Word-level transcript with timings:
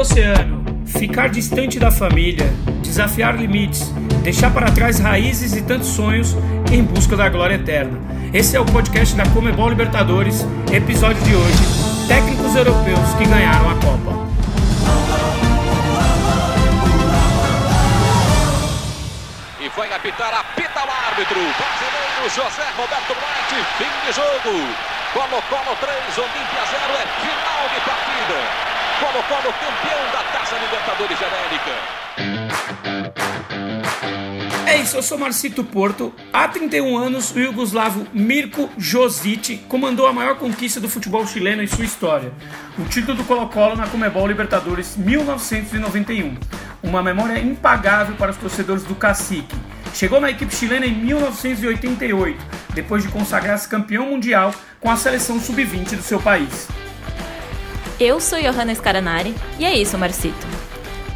oceano, 0.00 0.64
ficar 0.86 1.28
distante 1.28 1.78
da 1.78 1.90
família, 1.90 2.46
desafiar 2.82 3.36
limites, 3.36 3.92
deixar 4.22 4.50
para 4.50 4.70
trás 4.70 4.98
raízes 4.98 5.54
e 5.54 5.60
tantos 5.60 5.88
sonhos 5.88 6.34
em 6.72 6.82
busca 6.82 7.16
da 7.16 7.28
glória 7.28 7.56
eterna. 7.56 8.00
Esse 8.32 8.56
é 8.56 8.60
o 8.60 8.64
podcast 8.64 9.14
da 9.14 9.26
Comebol 9.26 9.68
Libertadores, 9.68 10.46
episódio 10.72 11.22
de 11.22 11.34
hoje: 11.34 11.58
Técnicos 12.08 12.56
europeus 12.56 13.14
que 13.18 13.26
ganharam 13.26 13.70
a 13.70 13.74
Copa. 13.74 14.26
E 19.60 19.68
foi 19.68 19.92
apitar, 19.92 20.32
apita 20.32 20.80
o 20.80 21.08
árbitro. 21.08 21.40
Brasileiro 21.40 22.24
José 22.34 22.66
Roberto 22.74 23.14
Bright, 23.20 23.66
fim 23.76 24.06
de 24.06 24.16
jogo. 24.16 24.66
Colo-Colo 25.12 25.76
3, 25.78 26.18
Olímpia 26.18 26.64
0, 26.70 26.92
é 26.94 27.06
final 27.20 27.68
de 27.68 27.80
partida. 27.84 28.69
Colo-Colo 29.00 29.54
campeão 29.54 30.12
da 30.12 30.22
Taça 30.30 30.56
Libertadores 30.58 31.18
de 31.18 31.24
América. 31.24 31.70
É 34.66 34.76
isso, 34.76 34.94
eu 34.94 35.02
sou 35.02 35.16
Marcito 35.16 35.64
Porto. 35.64 36.12
Há 36.30 36.46
31 36.46 36.98
anos, 36.98 37.34
o 37.34 37.40
iugoslavo 37.40 38.06
Mirko 38.12 38.68
Josic 38.76 39.56
comandou 39.68 40.06
a 40.06 40.12
maior 40.12 40.36
conquista 40.36 40.78
do 40.78 40.88
futebol 40.88 41.26
chileno 41.26 41.62
em 41.62 41.66
sua 41.66 41.86
história, 41.86 42.30
o 42.78 42.84
título 42.84 43.16
do 43.16 43.24
Colo-Colo 43.24 43.74
na 43.74 43.86
Comebol 43.86 44.26
Libertadores 44.26 44.98
1991. 44.98 46.36
Uma 46.82 47.02
memória 47.02 47.38
impagável 47.38 48.16
para 48.16 48.32
os 48.32 48.36
torcedores 48.36 48.84
do 48.84 48.94
Cacique. 48.94 49.56
Chegou 49.94 50.20
na 50.20 50.30
equipe 50.30 50.54
chilena 50.54 50.84
em 50.84 50.94
1988, 50.94 52.38
depois 52.74 53.02
de 53.02 53.08
consagrar-se 53.08 53.66
campeão 53.66 54.10
mundial 54.10 54.54
com 54.78 54.90
a 54.90 54.96
seleção 54.96 55.40
sub-20 55.40 55.96
do 55.96 56.02
seu 56.02 56.20
país. 56.20 56.68
Eu 58.00 58.18
sou 58.18 58.40
Johanna 58.40 58.74
Scaranari 58.74 59.34
e 59.58 59.66
é 59.66 59.76
isso, 59.76 59.98
Marcito. 59.98 60.46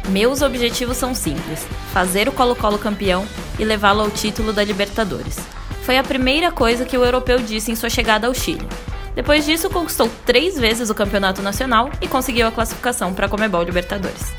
Meus 0.09 0.43
objetivos 0.43 0.97
são 0.97 1.15
simples: 1.15 1.65
fazer 1.91 2.29
o 2.29 2.31
Colo-Colo 2.31 2.77
campeão 2.77 3.25
e 3.57 3.65
levá-lo 3.65 4.01
ao 4.01 4.11
título 4.11 4.53
da 4.53 4.63
Libertadores. 4.63 5.39
Foi 5.81 5.97
a 5.97 6.03
primeira 6.03 6.51
coisa 6.51 6.85
que 6.85 6.95
o 6.95 7.03
europeu 7.03 7.39
disse 7.39 7.71
em 7.71 7.75
sua 7.75 7.89
chegada 7.89 8.27
ao 8.27 8.35
Chile. 8.35 8.67
Depois 9.15 9.45
disso, 9.45 9.67
conquistou 9.67 10.11
três 10.27 10.59
vezes 10.59 10.91
o 10.91 10.93
campeonato 10.93 11.41
nacional 11.41 11.89
e 11.99 12.07
conseguiu 12.07 12.45
a 12.45 12.51
classificação 12.51 13.15
para 13.15 13.25
a 13.25 13.29
Comebol 13.29 13.63
Libertadores. 13.63 14.35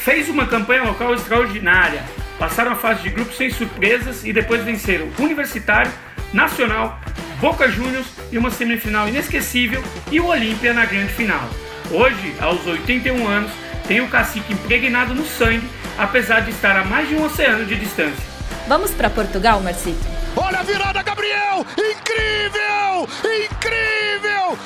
Fez 0.00 0.28
uma 0.28 0.46
campanha 0.46 0.82
local 0.82 1.14
extraordinária. 1.14 2.04
Passaram 2.38 2.72
a 2.72 2.76
fase 2.76 3.04
de 3.04 3.08
grupos 3.08 3.38
sem 3.38 3.50
surpresas 3.50 4.22
e 4.22 4.34
depois 4.34 4.62
venceram 4.64 5.08
Universitário, 5.18 5.92
Nacional, 6.30 7.00
Boca 7.42 7.68
Juniors 7.68 8.06
e 8.30 8.38
uma 8.38 8.52
semifinal 8.52 9.08
inesquecível 9.08 9.82
e 10.12 10.20
o 10.20 10.26
Olímpia 10.26 10.72
na 10.72 10.84
grande 10.84 11.12
final. 11.12 11.50
Hoje, 11.90 12.36
aos 12.40 12.64
81 12.64 13.26
anos, 13.26 13.50
tem 13.88 14.00
o 14.00 14.08
cacique 14.08 14.52
impregnado 14.52 15.12
no 15.12 15.26
sangue, 15.26 15.68
apesar 15.98 16.42
de 16.42 16.52
estar 16.52 16.76
a 16.76 16.84
mais 16.84 17.08
de 17.08 17.16
um 17.16 17.24
oceano 17.24 17.64
de 17.64 17.74
distância. 17.74 18.24
Vamos 18.68 18.92
para 18.92 19.10
Portugal, 19.10 19.60
Marcito? 19.60 19.98
Olha 20.36 20.60
a 20.60 20.62
virada, 20.62 21.02
Gabriel! 21.02 21.66
Incrível! 21.76 23.08
Incrível! 23.44 24.58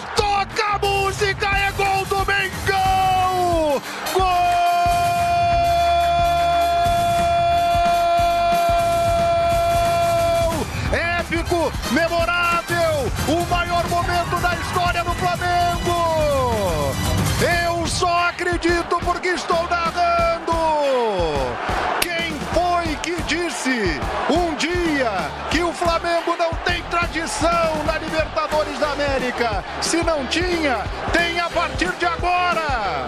Disse 23.66 24.00
um 24.31 24.54
dia 24.54 25.10
que 25.50 25.62
o 25.62 25.72
Flamengo 25.72 26.37
não 26.38 26.50
tem 26.65 26.82
tradição 26.84 27.84
na 27.84 27.99
Libertadores 27.99 28.78
da 28.78 28.93
América? 28.93 29.65
Se 29.82 30.03
não 30.04 30.25
tinha, 30.27 30.84
tem 31.12 31.41
a 31.41 31.50
partir 31.50 31.91
de 31.99 32.06
agora. 32.06 33.06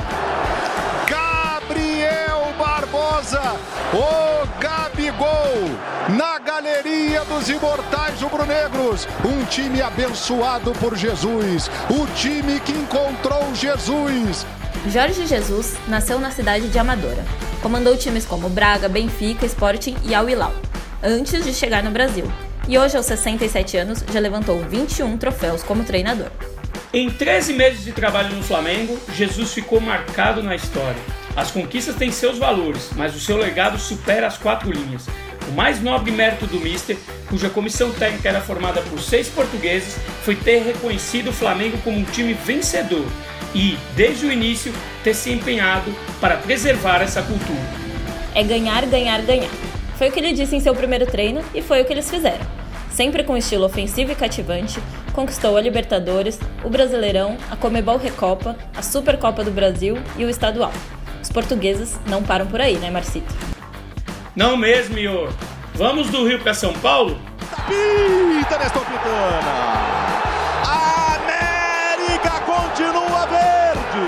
Gabriel 1.09 2.53
Barbosa, 2.59 3.57
o 3.93 4.61
Gabigol, 4.61 5.71
na 6.09 6.39
galeria 6.41 7.25
dos 7.25 7.49
imortais 7.49 8.21
rubro-negros. 8.21 9.07
Um 9.25 9.45
time 9.45 9.81
abençoado 9.81 10.73
por 10.73 10.97
Jesus. 10.97 11.71
O 11.89 12.07
time 12.15 12.59
que 12.61 12.73
encontrou 12.73 13.55
Jesus. 13.55 14.45
Jorge 14.89 15.27
Jesus 15.27 15.77
nasceu 15.87 16.19
na 16.19 16.31
cidade 16.31 16.69
de 16.69 16.79
Amadora. 16.79 17.48
Comandou 17.63 17.97
times 17.97 18.25
como 18.25 18.49
Braga, 18.49 18.89
Benfica, 18.89 19.45
Sporting 19.45 19.97
e 20.05 20.15
Al 20.15 20.31
Hilal, 20.31 20.55
antes 21.03 21.45
de 21.45 21.53
chegar 21.53 21.83
no 21.83 21.91
Brasil. 21.91 22.25
E 22.69 22.79
hoje, 22.79 22.97
aos 22.97 23.07
67 23.07 23.77
anos, 23.77 24.05
já 24.13 24.21
levantou 24.21 24.61
21 24.61 25.19
troféus 25.19 25.63
como 25.65 25.83
treinador. 25.83 26.31
Em 26.93 27.11
13 27.11 27.55
meses 27.55 27.85
de 27.85 27.93
trabalho 27.93 28.35
no 28.35 28.43
Flamengo, 28.43 28.97
Jesus 29.13 29.53
ficou 29.53 29.81
marcado 29.81 30.43
na 30.43 30.55
história. 30.55 31.01
As 31.35 31.51
conquistas 31.51 31.97
têm 31.97 32.13
seus 32.13 32.39
valores, 32.39 32.91
mas 32.95 33.17
o 33.17 33.21
seu 33.21 33.37
legado 33.37 33.79
supera 33.79 34.29
as 34.29 34.39
quatro 34.39 34.71
linhas. 34.71 35.07
O 35.49 35.53
mais 35.53 35.81
nobre 35.83 36.13
mérito 36.13 36.47
do 36.47 36.61
Mister, 36.61 36.97
cuja 37.29 37.51
comissão 37.51 37.91
técnica 37.93 38.29
era 38.29 38.41
formada 38.41 38.81
por 38.83 39.01
seis 39.01 39.29
portugueses, 39.29 39.97
foi 40.25 40.35
ter 40.35 40.63
reconhecido 40.63 41.29
o 41.29 41.33
Flamengo 41.33 41.79
como 41.85 41.99
um 41.99 42.05
time 42.05 42.35
vencedor 42.35 43.07
e, 43.55 43.77
desde 43.95 44.27
o 44.27 44.33
início, 44.33 44.73
ter 45.03 45.15
se 45.15 45.31
empenhado 45.31 45.95
para 46.21 46.37
preservar 46.37 47.03
essa 47.03 47.23
cultura. 47.23 47.59
É 48.35 48.43
ganhar, 48.43 48.85
ganhar, 48.87 49.23
ganhar. 49.23 49.51
Foi 49.97 50.09
o 50.09 50.13
que 50.13 50.21
ele 50.21 50.33
disse 50.33 50.55
em 50.55 50.61
seu 50.61 50.75
primeiro 50.75 51.07
treino 51.07 51.43
e 51.55 51.63
foi 51.63 51.83
o 51.83 51.85
que 51.85 51.93
eles 51.93 52.09
fizeram. 52.09 52.47
Sempre 52.91 53.25
com 53.25 53.37
estilo 53.37 53.65
ofensivo 53.65 54.13
e 54.13 54.15
cativante, 54.15 54.81
conquistou 55.13 55.57
a 55.57 55.61
Libertadores, 55.61 56.39
o 56.65 56.69
Brasileirão, 56.69 57.37
a 57.51 57.57
Comebol 57.57 57.97
Recopa, 57.97 58.57
a 58.77 58.83
Supercopa 58.83 59.45
do 59.45 59.51
Brasil 59.51 59.97
e 60.17 60.25
o 60.25 60.31
Estadual. 60.31 60.73
Os 61.23 61.31
portugueses 61.31 61.99
não 62.07 62.23
param 62.23 62.47
por 62.47 62.61
aí, 62.61 62.77
né, 62.77 62.91
Marcito? 62.91 63.33
Não 64.35 64.57
mesmo, 64.57 64.99
Ior. 64.99 65.33
Vamos 65.79 66.09
do 66.09 66.27
Rio 66.27 66.41
para 66.41 66.53
São 66.55 66.73
Paulo? 66.73 67.17
Pita 67.69 68.59
Nestor 68.59 68.85
Pitana. 68.85 69.79
América 71.15 72.41
continua 72.41 73.25
verde. 73.27 74.05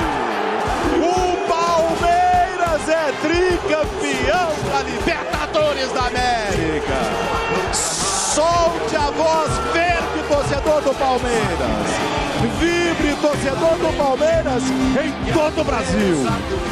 O 0.98 1.36
Palmeiras 1.46 2.88
é 2.88 3.12
tricampeão 3.22 4.50
da 4.72 4.82
Libertadores 4.82 5.92
da 5.92 6.06
América. 6.08 7.72
Solte 7.72 8.96
a 8.96 9.10
voz 9.12 9.52
verde, 9.72 10.28
torcedor 10.28 10.82
do 10.82 10.92
Palmeiras. 10.98 12.19
Vibre, 12.40 13.14
torcedor 13.20 13.76
do 13.76 13.96
Palmeiras, 13.98 14.62
em 14.64 15.32
todo 15.32 15.60
o 15.60 15.64
Brasil, 15.64 16.16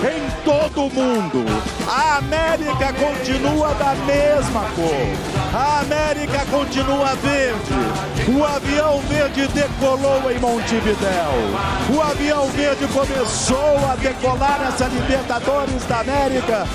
em 0.03 0.43
todo 0.43 0.87
o 0.87 0.91
mundo. 0.91 1.45
A 1.87 2.17
América 2.17 2.91
continua 2.95 3.75
da 3.75 3.95
mesma 4.07 4.62
cor. 4.75 5.55
A 5.55 5.81
América 5.81 6.47
continua 6.51 7.15
verde. 7.17 8.34
O 8.34 8.45
avião 8.45 8.99
verde 9.11 9.47
decolou 9.49 10.31
em 10.31 10.39
Montevidéu. 10.39 11.33
O 11.95 12.01
avião 12.01 12.47
verde 12.47 12.87
começou 12.89 13.77
a 13.91 13.95
decolar 13.97 14.61
nessa 14.61 14.87
Libertadores 14.87 15.84
da 15.84 16.01
América 16.01 16.67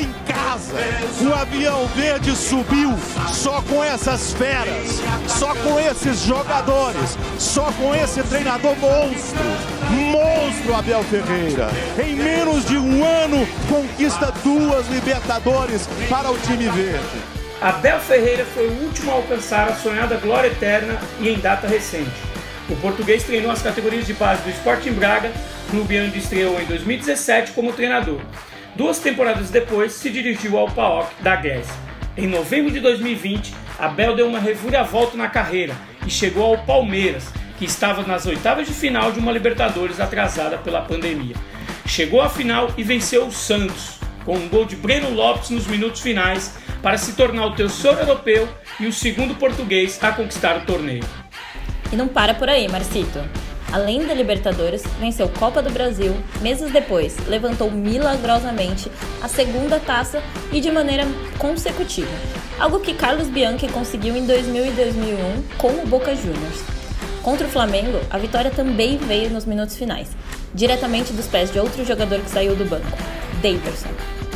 em 0.00 0.12
casa. 0.26 0.74
O 1.20 1.32
avião 1.34 1.86
verde 1.88 2.34
subiu 2.36 2.94
só 3.32 3.62
com 3.62 3.82
essas 3.82 4.32
feras, 4.32 5.00
só 5.26 5.54
com 5.56 5.78
esses 5.80 6.22
jogadores, 6.22 7.16
só 7.38 7.70
com 7.72 7.94
esse 7.94 8.22
treinador 8.24 8.76
monstro. 8.76 9.42
Monstro 9.90 10.74
Abel 10.74 11.02
Ferreira. 11.04 11.68
Em 12.02 12.14
menos 12.14 12.66
de 12.66 12.76
um 12.76 13.04
ano, 13.04 13.46
conquista 13.68 14.32
duas 14.42 14.86
Libertadores 14.88 15.88
para 16.08 16.30
o 16.30 16.38
time 16.38 16.68
verde. 16.68 17.22
Abel 17.60 18.00
Ferreira 18.00 18.44
foi 18.44 18.66
o 18.68 18.84
último 18.84 19.12
a 19.12 19.14
alcançar 19.14 19.68
a 19.68 19.74
sonhada 19.76 20.16
glória 20.16 20.48
eterna 20.48 20.98
e 21.20 21.28
em 21.28 21.38
data 21.38 21.66
recente. 21.66 22.10
O 22.68 22.76
português 22.76 23.22
treinou 23.22 23.50
as 23.50 23.62
categorias 23.62 24.06
de 24.06 24.14
base 24.14 24.42
do 24.42 24.50
Sporting 24.50 24.92
Braga, 24.92 25.32
clube 25.70 26.00
onde 26.00 26.18
estreou 26.18 26.60
em 26.60 26.64
2017 26.64 27.52
como 27.52 27.72
treinador. 27.72 28.20
Duas 28.74 28.98
temporadas 28.98 29.50
depois, 29.50 29.92
se 29.92 30.08
dirigiu 30.08 30.56
ao 30.56 30.66
PAOK 30.66 31.22
da 31.22 31.36
Grécia. 31.36 31.74
Em 32.16 32.26
novembro 32.26 32.70
de 32.70 32.80
2020, 32.80 33.54
Abel 33.78 34.16
deu 34.16 34.26
uma 34.26 34.38
reviravolta 34.38 35.14
na 35.14 35.28
carreira 35.28 35.74
e 36.06 36.10
chegou 36.10 36.44
ao 36.44 36.64
Palmeiras, 36.64 37.28
que 37.58 37.66
estava 37.66 38.02
nas 38.02 38.24
oitavas 38.24 38.66
de 38.66 38.72
final 38.72 39.12
de 39.12 39.18
uma 39.18 39.30
Libertadores 39.30 40.00
atrasada 40.00 40.56
pela 40.56 40.80
pandemia. 40.80 41.36
Chegou 41.86 42.22
à 42.22 42.30
final 42.30 42.72
e 42.78 42.82
venceu 42.82 43.26
o 43.26 43.32
Santos, 43.32 43.98
com 44.24 44.36
um 44.36 44.48
gol 44.48 44.64
de 44.64 44.76
Breno 44.76 45.10
Lopes 45.10 45.50
nos 45.50 45.66
minutos 45.66 46.00
finais, 46.00 46.56
para 46.80 46.96
se 46.96 47.12
tornar 47.12 47.46
o 47.46 47.54
terceiro 47.54 47.98
europeu 47.98 48.48
e 48.80 48.86
o 48.86 48.92
segundo 48.92 49.34
português 49.34 50.02
a 50.02 50.12
conquistar 50.12 50.56
o 50.56 50.64
torneio. 50.64 51.04
E 51.92 51.96
não 51.96 52.08
para 52.08 52.32
por 52.32 52.48
aí, 52.48 52.66
Marcito. 52.68 53.20
Além 53.72 54.06
da 54.06 54.12
Libertadores, 54.12 54.82
venceu 55.00 55.30
Copa 55.30 55.62
do 55.62 55.70
Brasil, 55.70 56.14
meses 56.42 56.70
depois 56.70 57.16
levantou 57.26 57.70
milagrosamente 57.70 58.92
a 59.22 59.28
segunda 59.28 59.80
taça 59.80 60.22
e 60.52 60.60
de 60.60 60.70
maneira 60.70 61.06
consecutiva, 61.38 62.10
algo 62.60 62.80
que 62.80 62.92
Carlos 62.92 63.28
Bianchi 63.28 63.66
conseguiu 63.68 64.14
em 64.14 64.26
2000 64.26 64.66
e 64.66 64.70
2001 64.72 65.42
com 65.56 65.68
o 65.68 65.86
Boca 65.86 66.14
Juniors. 66.14 66.62
Contra 67.22 67.46
o 67.46 67.50
Flamengo, 67.50 67.98
a 68.10 68.18
vitória 68.18 68.50
também 68.50 68.98
veio 68.98 69.30
nos 69.30 69.46
minutos 69.46 69.76
finais, 69.76 70.10
diretamente 70.52 71.14
dos 71.14 71.26
pés 71.26 71.50
de 71.50 71.58
outro 71.58 71.82
jogador 71.82 72.20
que 72.20 72.28
saiu 72.28 72.54
do 72.54 72.66
banco, 72.66 72.98
Daverson. 73.40 73.88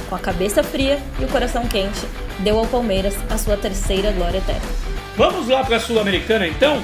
Com 0.09 0.15
a 0.15 0.19
cabeça 0.19 0.63
fria 0.63 0.99
e 1.21 1.25
o 1.25 1.29
coração 1.29 1.67
quente, 1.67 2.07
deu 2.39 2.59
ao 2.59 2.67
Palmeiras 2.67 3.15
a 3.29 3.37
sua 3.37 3.59
terceira 3.59 4.13
glória 4.13 4.39
eterna. 4.39 4.67
Vamos 5.15 5.49
lá 5.49 5.63
para 5.63 5.77
a 5.77 5.81
Sul-Americana 5.81 6.47
então? 6.47 6.83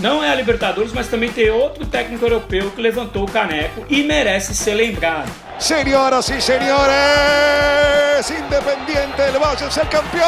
Não 0.00 0.24
é 0.24 0.30
a 0.30 0.34
Libertadores, 0.34 0.92
mas 0.94 1.08
também 1.08 1.30
tem 1.30 1.50
outro 1.50 1.84
técnico 1.84 2.24
europeu 2.24 2.70
que 2.70 2.80
levantou 2.80 3.24
o 3.24 3.30
caneco 3.30 3.84
e 3.90 4.02
merece 4.02 4.54
ser 4.54 4.72
lembrado. 4.72 5.30
Senhoras 5.58 6.30
e 6.30 6.40
senhores, 6.40 8.30
Independiente 8.30 9.22
del 9.22 9.38
Valle 9.38 9.66
es 9.66 9.76
el 9.76 9.88
campeón. 9.90 10.24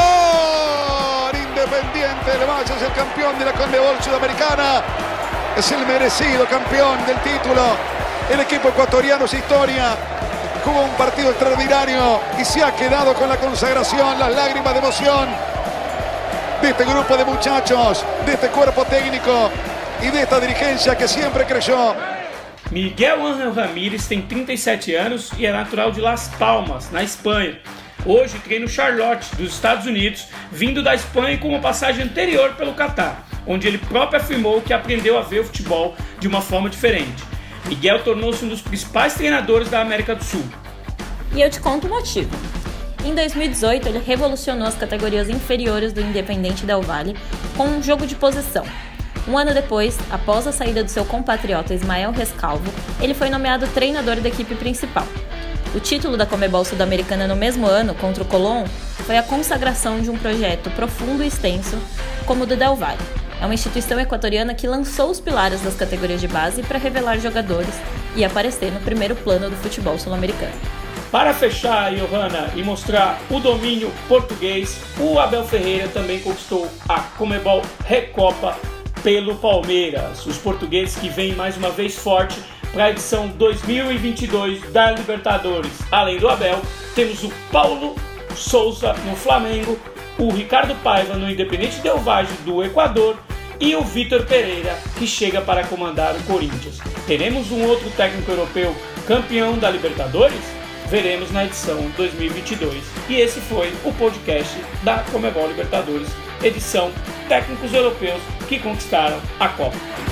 Independiente 1.32 2.30
del 2.32 2.46
Valle 2.46 2.84
el 2.84 2.92
campeón 2.92 3.38
de 3.38 3.44
la 3.46 3.52
Conmebol 3.52 3.96
Sudamericana. 4.02 4.82
Es 5.56 5.72
el 5.72 5.86
merecido 5.86 6.44
campeón 6.44 6.98
del 7.06 7.16
título. 7.20 7.62
El 8.30 8.40
equipo 8.40 8.68
ecuatoriano 8.68 9.24
es 9.24 9.32
historia. 9.32 9.96
Jugó 10.62 10.82
un 10.82 10.90
partido 10.90 11.30
extraordinario 11.30 12.20
y 12.38 12.44
se 12.44 12.62
ha 12.62 12.76
quedado 12.76 13.14
con 13.14 13.26
la 13.26 13.38
consagración, 13.38 14.18
las 14.18 14.36
lágrimas 14.36 14.74
de 14.74 14.78
emoción 14.80 15.51
de 16.62 16.70
este 16.70 16.84
grupo 16.84 17.16
de 17.16 17.24
muchachos, 17.24 18.04
de 18.24 18.34
este 18.34 18.46
cuerpo 18.48 18.84
técnico 18.84 19.50
y 20.00 20.10
de 20.10 20.22
esta 20.22 20.38
dirigencia 20.38 20.96
que 20.96 21.08
siempre 21.08 21.44
creyó. 21.44 21.94
Miguel 22.70 23.20
Ángel 23.20 23.52
Ramírez 23.52 24.06
tem 24.06 24.22
37 24.22 24.94
anos 24.94 25.32
e 25.36 25.44
é 25.44 25.52
natural 25.52 25.90
de 25.90 26.00
Las 26.00 26.28
Palmas, 26.38 26.88
na 26.92 27.02
Espanha. 27.02 27.58
Hoje 28.06 28.38
treina 28.44 28.64
o 28.64 28.68
Charlotte, 28.68 29.34
dos 29.34 29.54
Estados 29.54 29.86
Unidos, 29.86 30.28
vindo 30.52 30.84
da 30.84 30.94
Espanha 30.94 31.36
com 31.36 31.48
uma 31.48 31.58
passagem 31.58 32.04
anterior 32.04 32.54
pelo 32.54 32.74
Catar, 32.74 33.26
onde 33.44 33.66
ele 33.66 33.78
próprio 33.78 34.20
afirmou 34.20 34.62
que 34.62 34.72
aprendeu 34.72 35.18
a 35.18 35.22
ver 35.22 35.40
o 35.40 35.44
futebol 35.44 35.96
de 36.20 36.28
uma 36.28 36.40
forma 36.40 36.70
diferente. 36.70 37.24
Miguel 37.66 38.04
tornou-se 38.04 38.44
um 38.44 38.48
dos 38.48 38.62
principais 38.62 39.14
treinadores 39.14 39.68
da 39.68 39.80
América 39.80 40.14
do 40.14 40.22
Sul. 40.22 40.44
E 41.34 41.40
eu 41.40 41.50
te 41.50 41.58
conto 41.58 41.88
o 41.88 41.90
motivo. 41.90 42.30
Em 43.04 43.14
2018, 43.14 43.88
ele 43.88 43.98
revolucionou 43.98 44.66
as 44.66 44.76
categorias 44.76 45.28
inferiores 45.28 45.92
do 45.92 46.00
Independente 46.00 46.64
Del 46.64 46.82
Valle 46.82 47.16
com 47.56 47.64
um 47.64 47.82
jogo 47.82 48.06
de 48.06 48.14
posição, 48.14 48.64
um 49.28 49.38
ano 49.38 49.54
depois, 49.54 49.96
após 50.10 50.48
a 50.48 50.52
saída 50.52 50.82
do 50.82 50.90
seu 50.90 51.04
compatriota 51.04 51.72
Ismael 51.72 52.10
Rescalvo, 52.10 52.72
ele 53.00 53.14
foi 53.14 53.30
nomeado 53.30 53.68
treinador 53.68 54.16
da 54.16 54.28
equipe 54.28 54.54
principal. 54.56 55.06
O 55.74 55.80
título 55.80 56.16
da 56.16 56.26
Comebol 56.26 56.64
Sul-Americana 56.64 57.28
no 57.28 57.36
mesmo 57.36 57.66
ano, 57.66 57.94
contra 57.94 58.22
o 58.22 58.26
Colón, 58.26 58.66
foi 59.06 59.16
a 59.16 59.22
consagração 59.22 60.00
de 60.00 60.10
um 60.10 60.18
projeto 60.18 60.70
profundo 60.70 61.22
e 61.22 61.28
extenso 61.28 61.78
como 62.26 62.42
o 62.42 62.46
do 62.46 62.56
Del 62.56 62.74
Valle. 62.74 62.98
É 63.40 63.44
uma 63.44 63.54
instituição 63.54 63.98
equatoriana 63.98 64.54
que 64.54 64.66
lançou 64.66 65.10
os 65.10 65.20
pilares 65.20 65.60
das 65.60 65.74
categorias 65.74 66.20
de 66.20 66.28
base 66.28 66.62
para 66.62 66.78
revelar 66.78 67.18
jogadores 67.18 67.74
e 68.16 68.24
aparecer 68.24 68.72
no 68.72 68.80
primeiro 68.80 69.14
plano 69.14 69.48
do 69.48 69.56
futebol 69.56 69.98
sul-americano. 69.98 70.81
Para 71.12 71.34
fechar, 71.34 71.94
Johanna, 71.94 72.50
e 72.56 72.62
mostrar 72.62 73.20
o 73.28 73.38
domínio 73.38 73.92
português, 74.08 74.80
o 74.98 75.18
Abel 75.18 75.44
Ferreira 75.44 75.86
também 75.88 76.18
conquistou 76.20 76.66
a 76.88 77.00
Comebol 77.00 77.60
Recopa 77.84 78.56
pelo 79.02 79.34
Palmeiras. 79.34 80.24
Os 80.24 80.38
portugueses 80.38 80.96
que 80.96 81.10
vêm 81.10 81.34
mais 81.34 81.54
uma 81.58 81.68
vez 81.68 81.98
forte 81.98 82.40
para 82.72 82.84
a 82.84 82.90
edição 82.90 83.28
2022 83.28 84.72
da 84.72 84.90
Libertadores. 84.92 85.70
Além 85.90 86.18
do 86.18 86.30
Abel, 86.30 86.62
temos 86.94 87.22
o 87.22 87.30
Paulo 87.52 87.94
Souza 88.34 88.94
no 89.04 89.14
Flamengo, 89.14 89.78
o 90.18 90.30
Ricardo 90.30 90.74
Paiva 90.76 91.12
no 91.18 91.30
Independente 91.30 91.78
Del 91.80 91.98
Valle 91.98 92.32
do 92.42 92.64
Equador 92.64 93.18
e 93.60 93.76
o 93.76 93.82
Vitor 93.82 94.24
Pereira 94.24 94.78
que 94.98 95.06
chega 95.06 95.42
para 95.42 95.62
comandar 95.64 96.16
o 96.16 96.22
Corinthians. 96.22 96.78
Teremos 97.06 97.52
um 97.52 97.66
outro 97.66 97.90
técnico 97.90 98.30
europeu 98.30 98.74
campeão 99.06 99.58
da 99.58 99.68
Libertadores? 99.68 100.61
Veremos 100.92 101.30
na 101.30 101.46
edição 101.46 101.90
2022. 101.96 102.84
E 103.08 103.14
esse 103.14 103.40
foi 103.40 103.72
o 103.82 103.94
podcast 103.94 104.54
da 104.82 104.98
Comebol 104.98 105.48
Libertadores, 105.48 106.10
edição 106.44 106.92
Técnicos 107.30 107.72
Europeus 107.72 108.20
que 108.46 108.58
conquistaram 108.58 109.18
a 109.40 109.48
Copa. 109.48 110.11